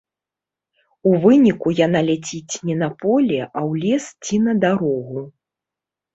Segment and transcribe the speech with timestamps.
[1.09, 5.19] У выніку яна ляціць не на поле, а ў лес ці на дарогу.